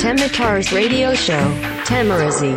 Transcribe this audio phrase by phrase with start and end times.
[0.00, 1.38] Temitar's radio show,
[1.84, 2.56] Tamarazi.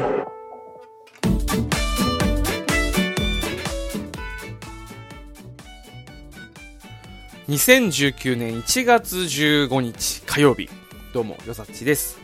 [7.50, 10.70] 2019年1月15日火曜日。
[11.14, 12.18] どうもよさっちです。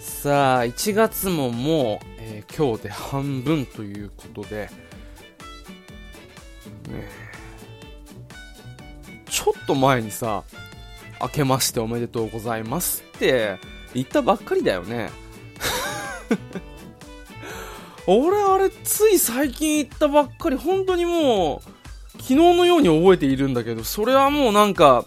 [0.00, 4.68] さあ1月ももう、えー今日で半分ということで、
[6.88, 7.08] ね
[9.30, 10.42] ちょっと前にさ
[11.20, 13.58] 明けましておめでとうございますって
[13.96, 15.10] 言ったばっかりだよね。
[18.06, 21.76] 俺あれつい最近言ったばっかり本当にもう
[22.18, 25.04] 昨日のように覚えているんだけど、それはもうなんか、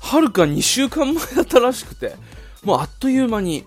[0.00, 2.14] はるか2週間前だったらしくて、
[2.62, 3.64] もうあっという間に、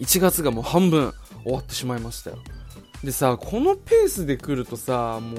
[0.00, 2.38] 1月がもう半分終わってしまいましたよ。
[3.02, 5.38] でさ、このペースで来るとさ、もう、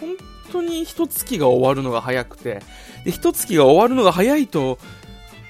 [0.00, 0.16] 本
[0.50, 2.62] 当に一月が終わるのが早くて、
[3.04, 4.78] で、一月が終わるのが早いと、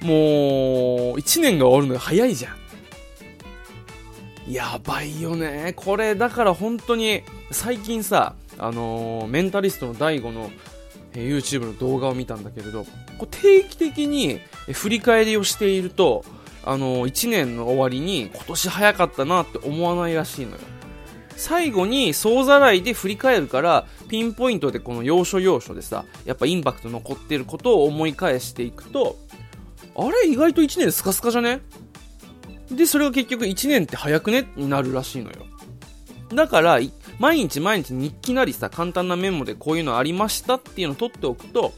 [0.03, 4.53] もう、1年が終わるのが早いじゃん。
[4.53, 5.73] やばいよね。
[5.77, 10.51] これ、だから本当に、最近さ、あのーメンタリストの DAIGO の、
[11.15, 12.85] え YouTube の動画を見たんだけれど、
[13.19, 14.41] こう定期的に
[14.73, 16.25] 振り返りをしていると、
[16.65, 20.59] あのー1年の終わりに今年早かったなって思わないらしいのよ。
[21.37, 29.17] 最後に総ざらいで振り返るから、ピンポイントでこの要所要所でさ、やっぱインパクト残ってることを思い返していくと、
[29.97, 31.61] あれ意外と1年スカスカじゃね？
[32.71, 34.51] で、それが結局1年って早くね？
[34.57, 35.47] になるらしいのよ。
[36.33, 36.79] だから、
[37.19, 41.73] 毎日毎日日記なりさ、簡単なメモでこういうのありましたっていうのを取っておくと、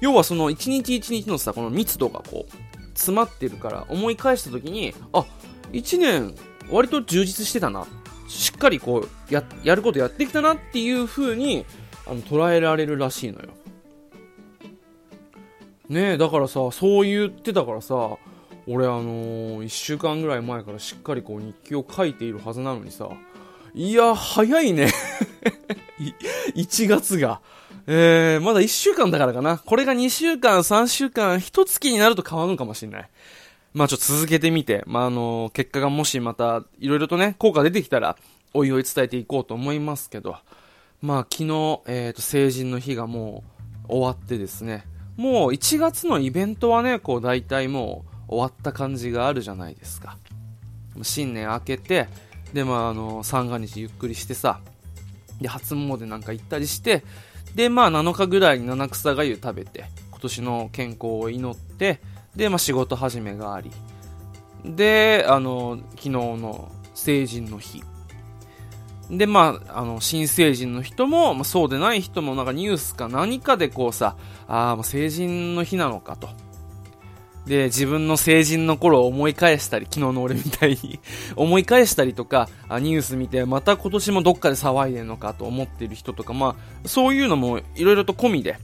[0.00, 2.52] 要はその一日一日のさ、この密度がこう、
[2.94, 5.24] 詰まってるから、思い返した時に、あ、
[5.70, 6.34] 1年
[6.70, 7.86] 割と充実してたな。
[8.28, 11.64] しっかりこう、や、やることやってきたなっていう風に、
[12.06, 13.50] あの、捉えられるらしいのよ。
[15.92, 18.16] ねえ、だからさ、そう言ってたからさ、
[18.66, 23.10] 俺あのー、1週間ぐらい前からしっかりこう日記を書いているはずなのにさ、
[23.74, 24.90] いや、早いね。
[26.56, 27.40] 1月が。
[27.86, 29.58] えー、まだ1週間だからかな。
[29.58, 33.10] これが2週間、3週間、1月になると変わるのかもしれない。
[33.74, 38.16] まあちょっと続けてみて、まああの結果がもしまた、いろいろとね、効果出てきたら、
[38.54, 40.36] おいおい伝えていこうと思いますけど、
[41.02, 43.44] まあ昨日、えっ、と、成人の日がも
[43.88, 44.86] う終わってですね、
[45.22, 50.18] もう1月のイベントはね、こう大体もう終わった感じがあるじゃないですか。
[51.02, 52.08] 新年明けて、
[52.52, 54.58] で、まあ、あの、三が日ゆっくりしてさ、
[55.40, 57.04] で、初詣なんか行ったりして、
[57.54, 62.00] で、まあ、7日ぐらいに七草がゆ食べて、今年の健康を祈って、
[62.34, 63.70] で、まあ、仕事始めがあり、
[64.64, 67.84] で、あの、昨日の成人の日。
[69.12, 74.16] で、まあ、あの、新成人の人も、まあ、そうでない人も、なんかニュースか何かでこうさ、
[74.48, 76.30] ああ、もう成人の日なのかと。
[77.46, 80.98] で、自分の成人の頃を思い返したり、昨日の俺みたいに
[81.36, 88.56] 思い返したりとか、ニュース見て、また今年もどっかで騒いでんのかと思ってる人とか、まあ、そういうのもいろいろと込みで、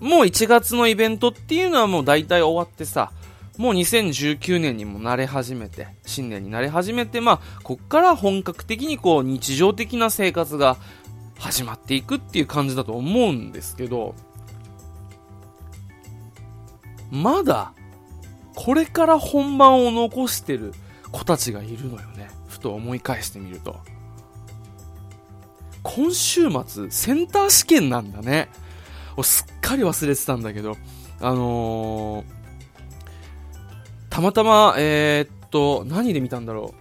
[0.00, 3.10] もう1月のイベントっていうのはもう大体終わってさ、
[3.58, 10.76] もう2019年にも慣れ始めて、新年に慣れ始めて、まあ、こっから本格的にこう日常的な生活が
[11.38, 14.14] 始まっていくっていう感じだと思うんですけど、
[17.10, 17.72] まだ、
[18.54, 20.72] これから本番を残してる
[21.10, 22.30] 子たちがいるのよね。
[22.46, 23.80] ふと思い返してみると。
[25.82, 28.48] 今週末、センター試験なんだね。
[29.22, 30.76] すっかり忘れてたんだけど、
[31.20, 32.37] あのー、
[34.18, 36.74] たまたま、えーっと、何で見たんだろ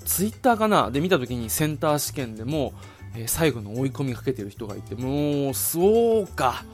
[0.00, 0.04] う。
[0.04, 0.90] ツイッターかな？
[0.90, 2.72] で見た時にセンター試験でも、
[3.14, 6.64] えー最後の追い込みかけてる人がいて、もう、そうか。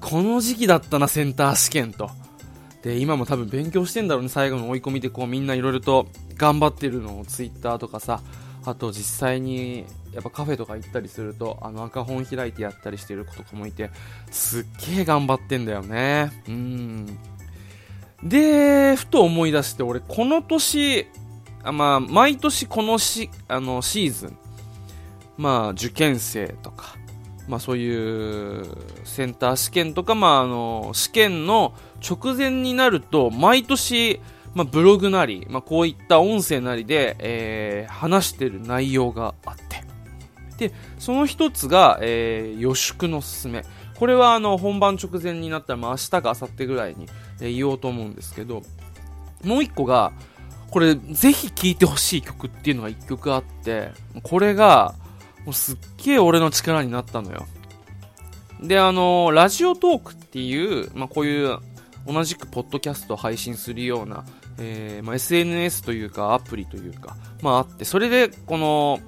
[0.00, 2.08] この時期だったな、センター試験と。
[2.82, 6.06] で、今も多分勉強してんだろうね、最後の追い込みでこうみんないろいろと
[6.38, 8.22] 頑張ってるのをツイッターとかさ、
[8.64, 9.84] あと実際に
[10.14, 13.90] やっぱカフェとか行ったりすると、あの赤本開いてやったりしてる子とかもいて、
[14.30, 14.64] すっ
[14.94, 16.32] げえ頑張ってんだよね。
[16.48, 17.18] うん。
[18.22, 21.06] で、ふと思い出して、俺この年、
[21.62, 24.38] あまあ、毎年このし、あの、シーズン、
[25.36, 26.98] まあ、受験生とか、
[27.48, 28.66] まあそういう
[29.04, 31.72] センター試験とか、まああの、試験の
[32.06, 34.20] 直前になると、毎年、
[34.54, 39.82] まあブログなり、まあこういった音声なりで、えー話してる内容があって。
[40.68, 43.64] で、その一つが、えー予祝のすすめ。
[43.98, 47.06] これはあの、本番直前になったら、まあ明日か明後日ぐらいに、
[47.40, 48.62] え言おうと思うんですけど、
[49.44, 50.12] もう一個が、
[50.70, 53.90] これ、ぜひ聴いてほしい曲っていうのが一曲あって、
[54.22, 54.94] これが、
[55.44, 57.46] もうすっげえ俺の力になったのよ。
[58.60, 61.58] で、あの、ラジオトークっていう、まあ、こういう、
[62.06, 64.24] 同じくポッドキャストを配信するような、
[64.58, 69.00] えー、まあ、SNS というかアプリというか、まああって、それでこの、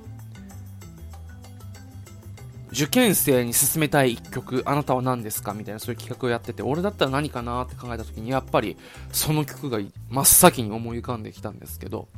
[2.73, 8.77] 受験生に勧めたい一曲、あなたは何ですかみたいなそういう企画をやってて、俺だったら何かなって考えた時に、やっぱり
[9.13, 12.09] その曲が真っ先に思い浮かんできたんですけど、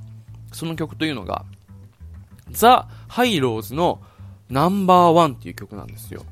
[0.53, 1.45] その曲というのが、
[2.51, 4.03] ザ・ハイローズの
[4.51, 6.25] ナンバーワンっていう曲なんですよ。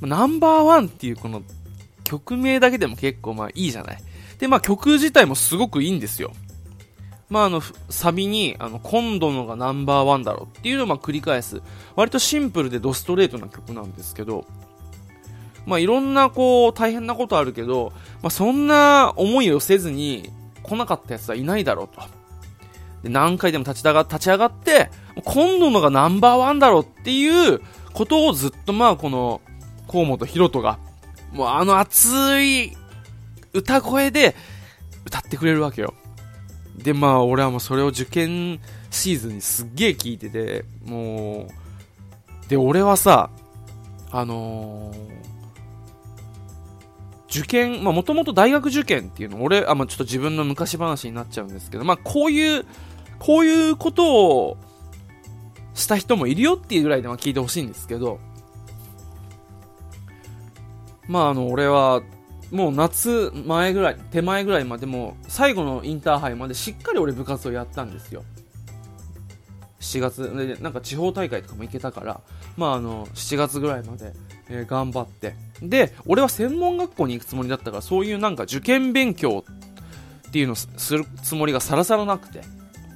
[0.00, 1.44] ナンバーワンっていうこの
[2.02, 4.02] 曲名だけでも結構まあいいじゃない。
[4.38, 6.32] で、まあ曲自体もすごくいいんですよ。
[7.32, 11.62] まああの、サビに、あの、今度のがナンバーワンだろうっていうのをま繰り返す、
[11.96, 14.44] 割とシンプルでドストレートな曲なんですけど、
[15.64, 20.30] まあいろんなこう大変なことあるけど、まあそんな思いをせずに
[20.62, 22.02] 来なかった奴はいないだろうと。
[23.02, 24.90] で何回でも立ち上が立ち上がって、
[25.24, 27.62] 今度のがナンバーワンだろうっていう
[27.94, 29.40] ことをずっとまあこの、
[29.90, 30.78] 河本ロ人が
[31.32, 32.76] もうあの熱い
[33.54, 34.36] 歌声で
[35.06, 35.94] 歌ってくれるわけよ。
[36.76, 38.60] で、まあ俺はもうそれを受験
[38.90, 41.48] シーズンにすっげえ聞いてて、も
[42.46, 43.30] う、で、俺はさ、
[44.10, 45.12] あのー、
[47.28, 52.64] 受験、まあもともと大学受験っていうの、俺、あ、まあちょっと自分の昔話になっちゃうんですけど、まあこういう、
[53.18, 54.56] こういうことを
[55.74, 58.18] した人もいるよっていうぐらいでは聞いてほしいんですけど、
[61.08, 62.02] まああの、俺は、
[62.52, 68.22] もう夏前ぐらい、手前ぐらいまでも、最後のインターハイまでしっかり俺部活をやったんですよ。
[69.80, 72.20] 7月で、なんか地方大会とかも行けたから、
[72.58, 74.12] まああの、7月ぐらいまで、
[74.50, 75.34] えー、頑張って。
[75.62, 79.44] で、俺は専門学校に行くつもりだったから、そういうなんか受験勉強
[80.28, 82.42] っていうのをするつもりがさらさらなくて。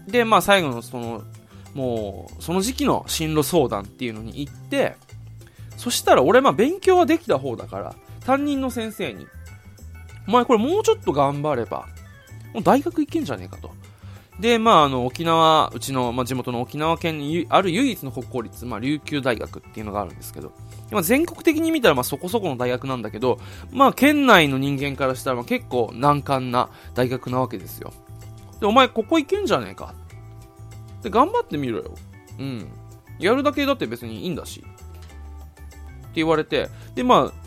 [0.06, 1.22] で、まあ最後のその、
[1.72, 4.96] もう、その時期の進路相談っていうのに行って、
[5.78, 7.94] そしたら俺まあ勉強はできた方だから、
[8.26, 9.26] 担任の先生に、
[10.26, 11.86] お前これもうちょっと頑張れば、
[12.52, 13.70] もう大学行けんじゃねえかと。
[14.40, 20.52] で、まあ、あの、沖縄、うちの、まあ、地元の沖縄県にある唯一の国公立、まあ、琉球大学っていうのがあるんですけど、
[20.90, 23.38] まあ、全国的に見たら、まあ、そこそこの大学なんだけど、
[23.70, 27.94] まあ、県内の人間からしたら、まあ、結構難関な大学なわけですよ。
[28.60, 29.94] で、お前、ここ行けんじゃねえか。
[31.02, 31.94] で、頑張ってみろよ。
[32.38, 32.68] うん。
[33.18, 34.60] やるだけだって別にいいんだし。
[34.60, 34.68] って
[36.16, 37.46] 言われて、で、まあ、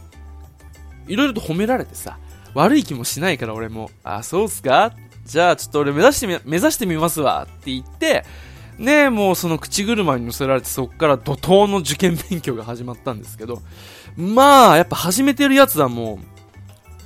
[1.07, 2.17] いろいろと褒められてさ、
[2.53, 4.93] 悪い気もしないから俺も、あ、そうっすか？
[5.25, 8.25] じゃあちょっと俺目指してみ、目指してみますわって言って、
[8.77, 13.61] ねもうその口車に乗せられてそっから怒涛の受験勉強が始まったんですけど、
[14.17, 16.19] まあ、やっぱ始めてるやつはもう、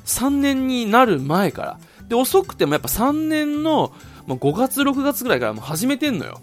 [0.05, 1.79] 3年になる前から。
[2.07, 3.93] で、遅くてもやっぱ3年の、
[4.27, 6.41] まあ、5月、6月ぐらいからもう始めてんのよ。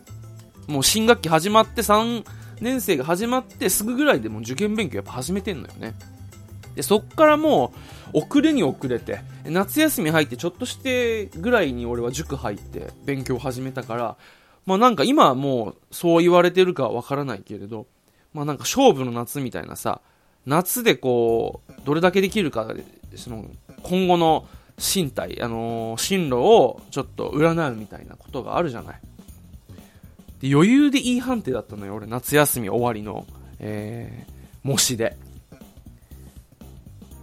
[0.67, 2.25] もう新学期始まって3
[2.61, 5.94] 年生が始まってすぐぐらいでもう受験勉強やっぱ始めてんのよね。
[6.75, 7.73] で、そっからも
[8.13, 14.17] う、遅れに遅れて、夏休み入ってちょっとしてぐらいに俺は塾入って勉強始めたから、
[14.67, 17.87] まあなんか今はもうそう言われてるかはわからないけれど、
[18.33, 20.01] まあなんか勝負の夏みたいなさ、
[20.47, 22.67] 夏でこう、どれだけできるか、
[23.17, 23.45] その、
[23.83, 24.47] 今後の
[24.79, 29.01] 身体、あのー、進路をちょっと占うみたいなことがあるじゃない。
[30.41, 33.27] で余裕でいい判定だったのよ、俺、夏休み終わりの、
[33.59, 35.17] えー、模試で。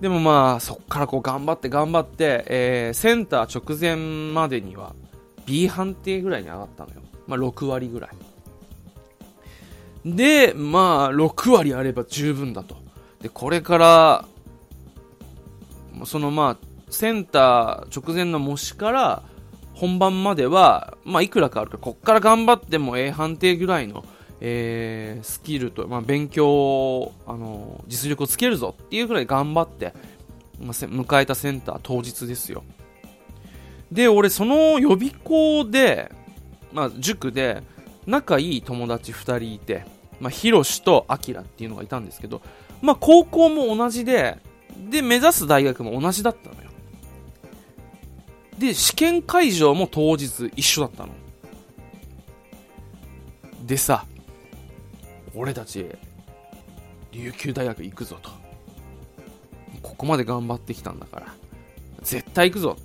[0.02, 4.94] でもまあ、そっからこう頑張って頑張って、えー、センター直前までには
[5.46, 7.02] B 判定ぐらいに上がったのよ。
[7.26, 8.12] まあ、6割ぐらい。
[10.06, 12.78] で、まあ、6割あれば十分だと。
[13.22, 14.26] で、これから、
[16.06, 19.24] そのまあ、センター直前の模試から
[19.74, 24.06] 本番までは、まあ、いくらかあるか、こっから頑張っても A 判定ぐらいの
[24.40, 29.94] えー、スキルと、まあ、勉強、あの実力をつけるぞっていうぐらい頑張って、
[30.60, 32.64] まあ、迎えたセンター当日ですよ。
[33.92, 36.12] で、俺、その予備校で、
[36.74, 37.64] まあ、塾で、
[38.06, 39.86] 仲いい友達2人いて、
[40.20, 42.42] まあ、ヒロシとアキラっていうのがいたんですけど、
[42.82, 44.38] まあ、高校も同じで、
[44.90, 46.70] で、目指す大学も同じだったのよ。
[48.58, 51.10] で、試験会場も当日一緒だったの。
[53.66, 54.06] でさ、
[55.38, 55.86] 俺たち
[57.12, 58.32] 琉球大学行くぞと。
[59.82, 61.28] ここまで頑張ってきたんだから。
[62.02, 62.78] 絶対行くぞ。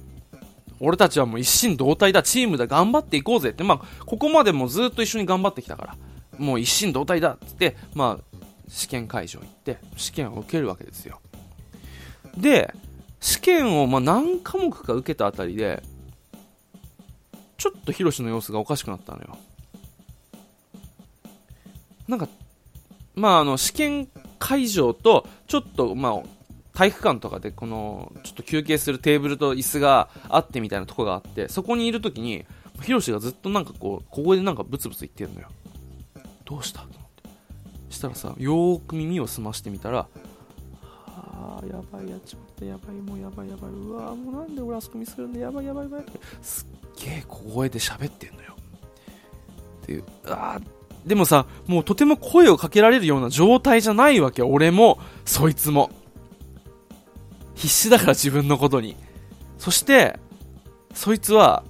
[0.80, 2.22] 俺たちはもう一心同体だ。
[2.22, 3.64] チームだ頑張っていこうぜって。
[3.64, 5.96] まあここまでもずっと一緒に頑張ってきたから。
[6.38, 7.32] もう一心同体だ。
[7.32, 11.20] っつってまあ試験会場行って試験を受けるわけですよ。
[12.36, 12.72] で
[13.20, 15.82] 試験をま何科目か受けたあたりで
[17.56, 19.38] ちょっとヒロシの様子がおかしくなったのよ。
[22.08, 22.28] なんか
[23.14, 26.22] まあ、あの、試験会場と、ちょっと、まあ、
[26.74, 32.46] 体育館とかでこの、ちょっと休憩するテーブルと椅子があってみたいなとこがあって、そこにいる時に、
[32.82, 35.48] ヒロシがずっとなんかこう、ここでなんかブツブツ言ってるのよ。
[36.44, 36.80] どうした？
[36.80, 37.30] と思って。
[37.90, 40.08] したらさ、よーく耳を澄ましてみたら、
[41.06, 46.04] あー、やばい、やっちまった、やばい、もうやばい、やばい、うわー、もうなんで俺あそこミスるんだ、やばい、やばい、やばい。
[46.40, 48.56] すっげえ小声で喋ってんのよ。
[49.86, 50.64] で、あー、
[51.06, 54.42] でもさ、もうとても声をかけられるような状態じゃないわけ。
[54.42, 55.90] 俺も、そいつも。
[57.54, 58.96] 必死だから自分のことに。
[59.58, 60.18] そして、
[60.94, 61.64] そいつは、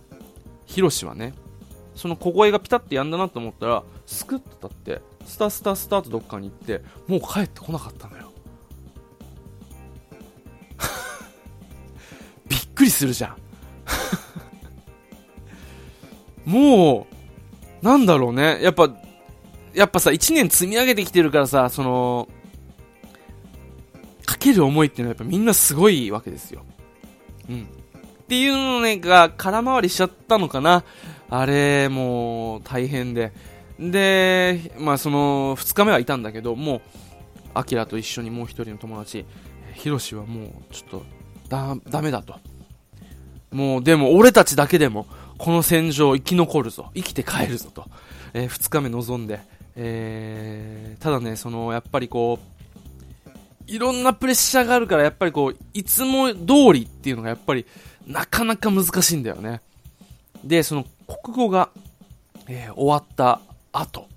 [0.66, 1.34] ヒロシはね、
[1.94, 8.32] その小声がピタッてやんだなと思ったら、スクッと立って、スタスタスタとどっかに行って、もう帰ってこなかったのよ。
[12.48, 13.36] びっくりするじゃん。
[16.50, 17.06] も
[17.82, 18.62] う、なんだろうね。
[18.62, 18.90] やっぱ、
[19.74, 22.28] やっぱさ、1年積み上げてきてるからさ、その、
[24.26, 26.64] かける思いっていうのはやっぱみんなすごいわけですよ。
[27.48, 27.62] うん。
[27.62, 30.84] っていうのね、が空回りしちゃったのかな。
[31.28, 33.32] あれ、もう大変で。
[33.78, 36.80] で、まあその、2日目はいたんだけど、もう、
[37.54, 39.26] アキラと一緒にもう一人の友達、
[39.74, 41.04] ヒロシはもう、ちょっと、
[41.48, 42.36] だ、ダメだと。
[43.50, 45.06] もう、でも俺たちだけでも、
[45.38, 46.90] この戦場生き残るぞ。
[46.94, 47.86] 生きて帰るぞと。
[48.34, 49.40] えー、2日目臨んで。
[49.76, 52.52] えー、ただね、その、やっぱりこう、
[53.66, 56.38] いろんなプレッシャーがあるから、やっぱりこう、いつも通
[56.74, 57.64] りっていうのがやっぱり、
[58.06, 59.60] なかなか難しいんだよね。
[60.44, 61.70] で、その、国語が、
[62.48, 63.40] えー、終わった
[63.72, 64.08] 後。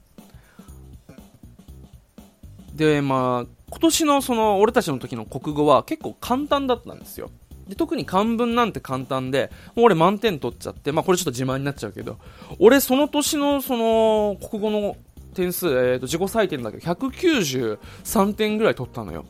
[2.74, 7.31] で、まあ、今年のその、俺たちの時の国語は結構簡単だったんですよ。
[7.67, 12.17] で、特に漢文なんて簡単で、もう俺満点取っちゃって、まあこれちょっと自慢になっちゃうけど、
[12.59, 14.97] 俺その年のその、国語の
[15.36, 19.25] 点数、え、ー、と、自己採点だけど、193点ぐらい取ったのよ。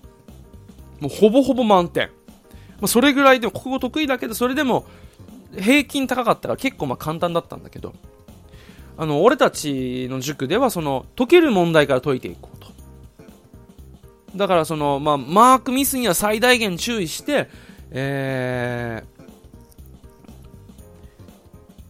[1.02, 2.08] もうほぼほぼ満点。
[2.80, 4.86] まあ、それぐらいでも、国語得意だけど、それでも、
[5.58, 7.94] 平均高かったら結構まあ簡単だったんだけど、
[8.98, 12.68] あの、俺たちの塾では、その、解ける問題から解いていこうと。
[14.38, 17.50] だから、その、まあ、マークミスには最大限注意して、
[17.92, 19.26] えー、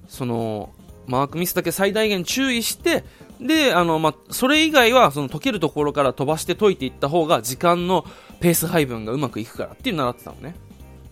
[0.08, 0.70] その、
[1.08, 3.04] マークミスだけ最大限注意して、
[3.46, 8.06] で、あの、まあ、それ以外は、その解けるところから飛ばして解いていった方が、時間の
[8.40, 10.56] ペース配分がうまくいくからっていう習ってたのね。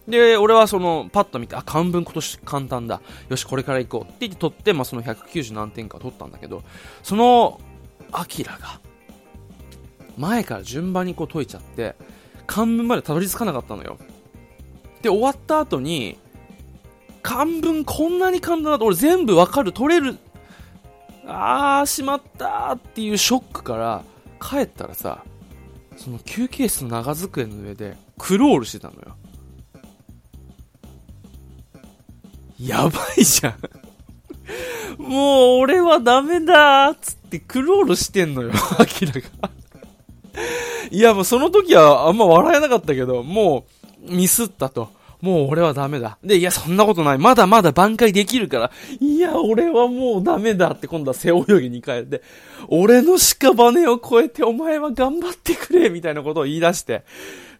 [0.07, 3.01] で、俺はその、パッと見て、あ、漢文今年簡単だ。
[3.29, 6.63] よし、これから行こうって言って取って、まあ、その190何点か取ったんだけど、
[7.03, 7.61] その、
[8.11, 8.79] アキラが、
[10.17, 11.95] 前から順番にこう解いちゃって、
[12.45, 13.97] 漢文までたどり着かなかったのよ。
[15.01, 16.17] で、終わった後に、
[17.21, 20.17] 漢文こんなに簡単だと俺全部わかる、取れる
[21.25, 24.03] あー、しまったっていうショックから
[24.41, 25.23] 帰ったらさ、
[25.97, 29.15] その休憩室の長机の上でクロールしてたのよ。
[32.59, 39.21] やばいじゃんもう俺はダメだーつってクロールしてんのよ、アキラが
[40.91, 43.65] いやもうその時はあんま笑えなかったけど、も
[44.07, 44.91] うミスったと。
[45.23, 46.17] もう俺はダメだ。
[46.21, 47.17] で、いや、そんなことない。
[47.17, 48.71] まだまだ挽回できるから。
[48.99, 52.21] いや、俺はもうダメだって今度は背泳ぎに帰って、
[52.67, 57.05] 俺の屍を越えてお前は頑張ってくれみたいなことを言い出して。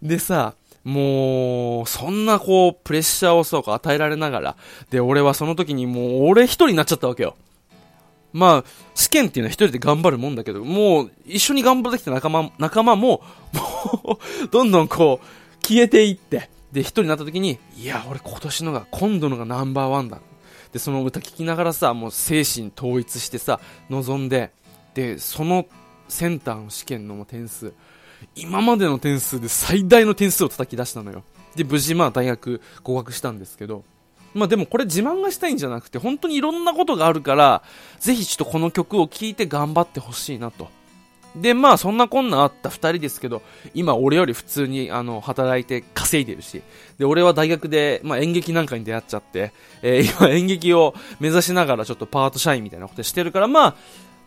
[0.01, 4.55] でさ、もう、そんなこう、プレッシャーをそうか与えられながら、
[4.89, 7.37] で、俺はその時にもう、俺一人になっちゃったわけよ。
[8.33, 13.21] まあ、試験っていうのは一人で頑張るもんだけど、もう、一緒に頑張ってきた仲間、仲間も、
[13.53, 20.19] もう、どんどんこう、消えていって、で、一人になった時に、いや、俺今年のが、今度のがナンバーワンだ。
[20.71, 23.59] で、その歌聴きながらさ、もう精神統一してさ、
[23.91, 24.51] 望んで、
[24.95, 25.67] で、その
[26.07, 27.73] センターの試験の点数、
[28.35, 31.23] 今までの点数で最大の点数を叩き出したのよ。
[31.55, 33.83] で、無事まあ大学合格したんですけど、
[34.33, 37.61] まあでもこれ自慢がしたいんじゃなくて、本当にいろんなことがあるから、
[37.99, 40.69] ぜひちょっとこの曲を聴いて頑張ってほしいなと。
[41.35, 43.41] で、まあ、そんなこんなあった二人ですけど、
[43.73, 46.61] 今、俺より普通に、あの、働いて稼いでるし、
[46.99, 53.75] で、俺は大学で、まあ、演劇なんかに出会っちゃって、えー、 今、演劇を目指しながら、ちょっとパート社員みたいなことしてるから、まあ、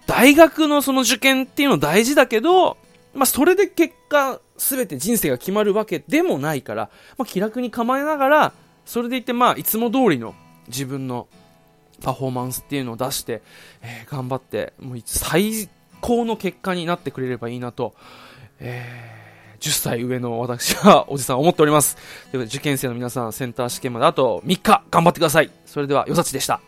[0.07, 2.77] 大学のその受験っていうの大事だけど、
[3.15, 8.53] まあ、それで結果、すべて人生が決まるわけでもないから、まあ、気楽に構えながら、
[8.85, 10.35] それでいて、まあ、いつも通りの
[10.69, 11.29] 自分の
[12.03, 13.43] パフォーマンスっていうのを出して、
[13.83, 15.69] えー、頑張って、もう最
[16.01, 17.95] 高の結果になってくれればいいなと、
[18.59, 21.97] えー、10歳上の私はおじさん思っております。
[21.97, 25.51] ということで受験生の皆さん、センター試験まであと3日頑張ってください。
[25.65, 26.61] それでは、よさちでした。